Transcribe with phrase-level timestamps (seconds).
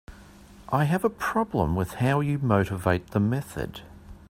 [0.69, 3.81] I have a problem with how you motivate the method.